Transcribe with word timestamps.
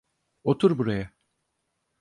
Otur 0.43 0.77
buraya. 0.77 1.13